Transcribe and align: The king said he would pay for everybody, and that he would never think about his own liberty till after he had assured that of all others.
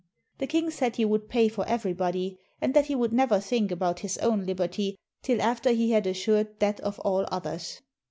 The 0.39 0.47
king 0.47 0.71
said 0.71 0.95
he 0.95 1.05
would 1.05 1.29
pay 1.29 1.47
for 1.47 1.63
everybody, 1.67 2.39
and 2.59 2.73
that 2.73 2.87
he 2.87 2.95
would 2.95 3.13
never 3.13 3.39
think 3.39 3.69
about 3.69 3.99
his 3.99 4.17
own 4.17 4.47
liberty 4.47 4.97
till 5.21 5.39
after 5.39 5.69
he 5.73 5.91
had 5.91 6.07
assured 6.07 6.59
that 6.59 6.79
of 6.79 6.97
all 7.01 7.27
others. 7.31 7.81